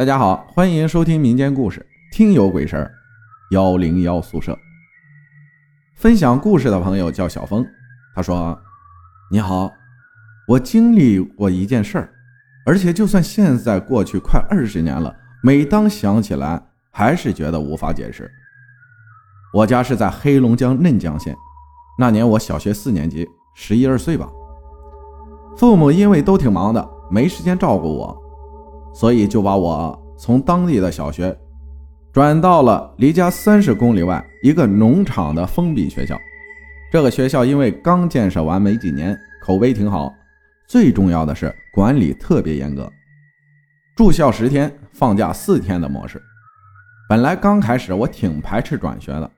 [0.00, 1.78] 大家好，欢迎收听民间故事
[2.16, 2.90] 《听有鬼事
[3.50, 4.58] 幺零幺宿舍。
[5.94, 7.62] 分享故事的朋友叫小峰，
[8.14, 8.58] 他说
[9.30, 9.70] ：“你好，
[10.48, 12.10] 我经历过一件事儿，
[12.64, 16.58] 而且就算现在过去快二十年了，每当想起来
[16.90, 18.30] 还是觉得无法解释。
[19.52, 21.36] 我家是在黑龙江嫩江县，
[21.98, 24.26] 那年我小学四年级，十一二岁吧。
[25.58, 28.18] 父母因为都挺忙的，没时间照顾我。”
[28.92, 31.36] 所以就把我从当地的小学
[32.12, 36.18] 转到了离家三十公里外一个农场的封闭学校。
[36.92, 40.12] 这个学校因为刚建设完没几年，口碑挺好。
[40.66, 42.88] 最重要的是管理特别严格，
[43.96, 46.20] 住校十天，放假四天的模式。
[47.08, 49.30] 本来刚开始我挺排斥转学的，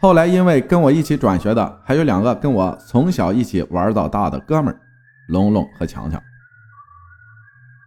[0.00, 4.80] 后来因为跟我一起转学的还有两个跟我从小一起玩到大的哥们儿，
[5.28, 6.22] 龙龙和强强。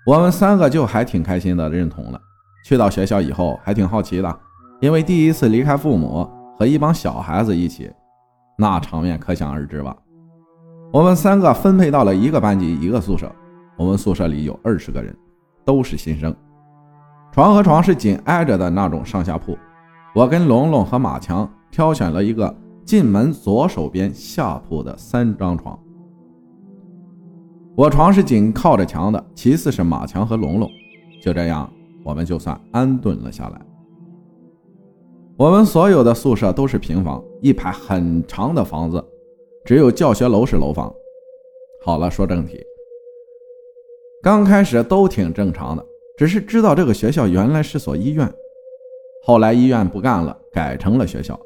[0.07, 2.21] 我们三个就还挺开心的，认同了。
[2.63, 4.39] 去到学校以后还挺好奇的，
[4.79, 6.25] 因为第一次离开父母
[6.57, 7.91] 和一帮小孩子一起，
[8.57, 9.93] 那场面可想而知吧。
[10.93, 13.29] 我们三个分配到了一个班级一个宿舍，
[13.75, 15.13] 我们宿舍里有二十个人，
[15.65, 16.33] 都是新生。
[17.33, 19.57] 床和床是紧挨着的那种上下铺。
[20.15, 22.55] 我跟龙龙和马强挑选了一个
[22.85, 25.77] 进门左手边下铺的三张床。
[27.77, 30.67] 我床是紧靠着墙的，其次是马强和龙龙，
[31.21, 31.71] 就这样，
[32.03, 33.61] 我们就算安顿了下来。
[35.37, 39.05] 我们所有的宿舍都是平房，一排很长的房子，
[39.63, 40.91] 只有教学楼是楼房。
[41.85, 42.59] 好了，说正题，
[44.23, 45.85] 刚开始都挺正常的，
[46.17, 48.27] 只是知道这个学校原来是所医院，
[49.23, 51.39] 后来医院不干了，改成了学校，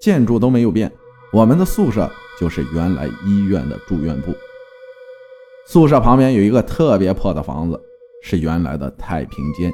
[0.00, 0.90] 建筑都没有变，
[1.30, 4.32] 我们的宿舍就是原来医院的住院部。
[5.66, 7.80] 宿舍旁边有一个特别破的房子，
[8.22, 9.72] 是原来的太平间，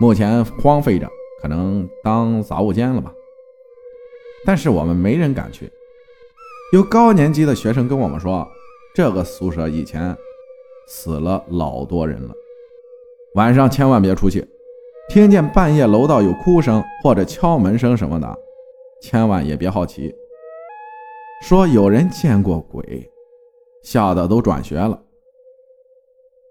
[0.00, 1.08] 目前荒废着，
[1.42, 3.12] 可能当杂物间了吧。
[4.46, 5.70] 但是我们没人敢去。
[6.72, 8.46] 有高年级的学生跟我们说，
[8.94, 10.16] 这个宿舍以前
[10.88, 12.34] 死了老多人了，
[13.34, 14.46] 晚上千万别出去，
[15.08, 18.38] 听见半夜楼道有哭声或者敲门声什么的，
[19.02, 20.14] 千万也别好奇。
[21.42, 23.10] 说有人见过鬼。
[23.84, 24.98] 吓得都转学了。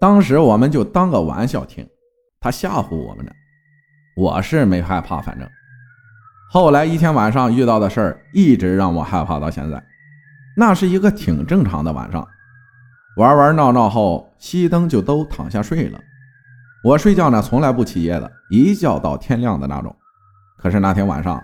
[0.00, 1.86] 当时我们就当个玩笑听，
[2.40, 3.32] 他吓唬我们呢。
[4.16, 5.48] 我是没害怕，反正
[6.50, 9.82] 后来一天晚上遇到的事儿，一直让我害怕到现在。
[10.56, 12.24] 那是一个挺正常的晚上，
[13.16, 15.98] 玩玩闹闹后熄灯就都躺下睡了。
[16.84, 19.94] 我睡觉呢，从来不起夜的，一觉到天亮的那种。
[20.58, 21.42] 可是那天晚上，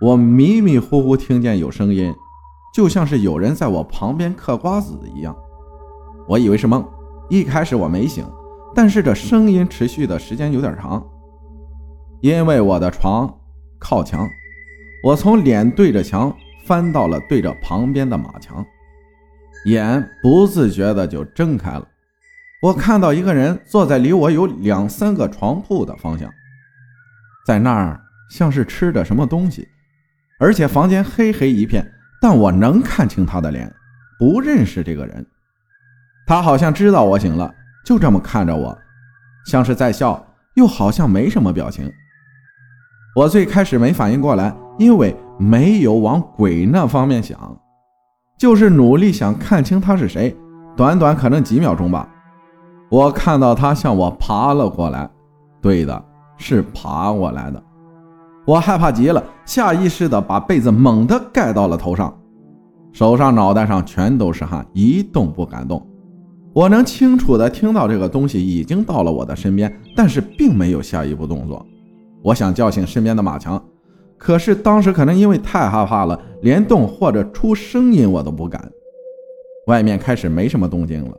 [0.00, 2.14] 我迷迷糊糊听见有声音。
[2.78, 5.36] 就像是有人在我旁边嗑瓜子一样，
[6.28, 6.88] 我以为是梦。
[7.28, 8.24] 一开始我没醒，
[8.72, 11.04] 但是这声音持续的时间有点长。
[12.20, 13.36] 因为我的床
[13.80, 14.28] 靠墙，
[15.02, 16.32] 我从脸对着墙
[16.66, 18.64] 翻到了对着旁边的马墙，
[19.64, 21.84] 眼不自觉的就睁开了。
[22.62, 26.30] 我看到一个人坐在离我有两三个床铺的方向，
[27.44, 28.00] 在那儿
[28.30, 29.66] 像是吃着什么东西，
[30.38, 31.84] 而且房间黑黑一片。
[32.20, 33.72] 但我能看清他的脸，
[34.18, 35.24] 不认识这个人。
[36.26, 37.52] 他好像知道我醒了，
[37.84, 38.76] 就这么看着我，
[39.46, 41.90] 像是在笑，又好像没什么表情。
[43.16, 47.58] 我最开始没反应过来，因为没有往鬼那方面想，
[48.38, 50.36] 就是努力想看清他是谁。
[50.76, 52.08] 短短可能几秒钟吧，
[52.90, 55.08] 我看到他向我爬了过来，
[55.60, 56.04] 对的，
[56.36, 57.62] 是爬过来的。
[58.48, 62.18] 我害怕极了，下意识的把被子猛地盖到了头上，
[62.94, 65.86] 手上、脑袋上全都是汗，一动不敢动。
[66.54, 71.62] 我能清楚的听到这个东西已经到了我的身边，但是并没有下一步动作。
[72.22, 73.62] 我想叫醒身边的马强，
[74.16, 78.66] 可是当时可能因为太害怕了，连动或者出声音我都不敢。
[79.66, 81.14] 外面开始没什么动静了，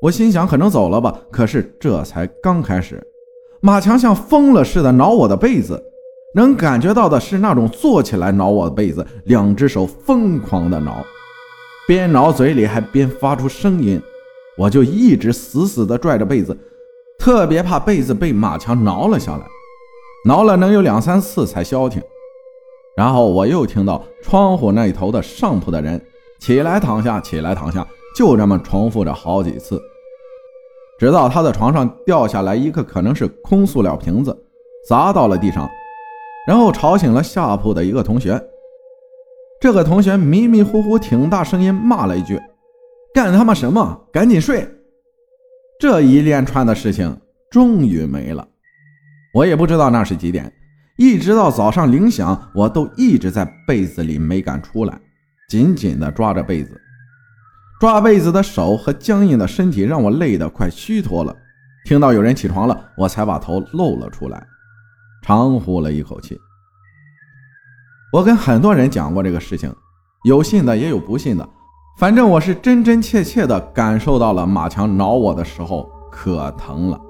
[0.00, 1.20] 我心想可能走了吧。
[1.30, 2.98] 可是这才刚开始，
[3.60, 5.84] 马强像疯了似的挠我的被子。
[6.32, 11.04] 能感觉到的是那种坐起来挠我的被子，两只手疯狂的挠，
[11.88, 14.00] 边挠嘴里还边发出声音，
[14.56, 16.56] 我就一直死死的拽着被子，
[17.18, 19.44] 特别怕被子被马强挠了下来，
[20.24, 22.00] 挠了能有两三次才消停。
[22.96, 26.00] 然后我又听到窗户那头的上铺的人
[26.38, 27.84] 起来躺下，起来躺下，
[28.14, 29.82] 就这么重复着好几次，
[30.96, 34.36] 直到他的床上掉下来一个可能是空塑料瓶子，
[34.88, 35.68] 砸到了地上。
[36.46, 38.42] 然后吵醒了下铺的一个同学，
[39.60, 42.40] 这个同学迷迷糊糊挺大声音骂了一句
[43.14, 44.06] ：“干他妈什么？
[44.12, 44.66] 赶紧睡！”
[45.78, 47.16] 这一连串的事情
[47.50, 48.46] 终于没了。
[49.34, 50.52] 我也不知道那是几点，
[50.96, 55.00] 一直到早上铃响，我都一直在被子里没敢出来，
[55.48, 56.80] 紧紧地抓着被子。
[57.80, 61.34] 抓被子的手和僵硬的身体让我累得快虚脱了。
[61.86, 64.46] 听到有人起床了，我才把头露了出来，
[65.30, 66.36] 长呼了一口气。
[68.12, 69.72] 我跟很多人讲过这个事情，
[70.24, 71.48] 有信的也有不信的，
[71.98, 77.00] 反正我是真真切切的感受到了马强挠我的时候可疼了。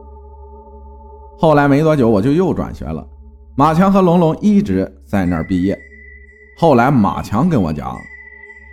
[1.39, 3.03] 后来没多久，我就又转学了。
[3.57, 5.79] 马强和龙龙一直在那儿毕业。
[6.59, 7.97] 后来马强跟我讲，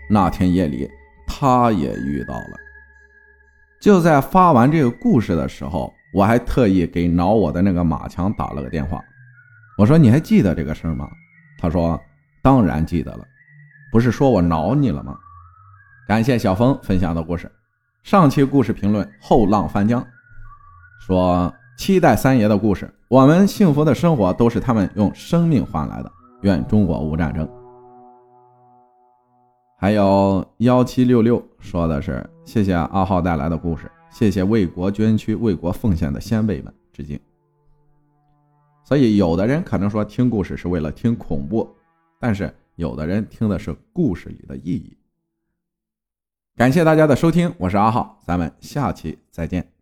[0.10, 0.90] 那天夜里
[1.26, 2.58] 他也遇到了。
[3.80, 9.02] 就在发完这个故事的时候，我还特意给挠我的那个马强打了个电话。
[9.78, 11.08] 我说：“你还记得这个事儿吗？”
[11.58, 12.00] 他说。
[12.40, 13.28] 当然记得了，
[13.92, 15.18] 不是说我挠你了吗？
[16.08, 17.52] 感谢小峰分享的故事。
[18.04, 20.06] 上期故事评论后浪翻江
[21.06, 26.10] 说期待三爷的故事，我们幸福的生活都是他们用生命换来的。
[26.44, 27.46] 愿中国无战争。
[29.78, 37.20] 还有幺七六六说的是谢谢阿浩带来的故事，谢谢为国捐躯、为国奉献的先辈们致敬。
[38.88, 41.76] 所以有的人可能说听故事是为了听恐怖。
[42.22, 44.96] 但是有的人听的是故事里的意义。
[46.56, 49.77] 感谢大家的收听，我是阿浩，咱们下期再见。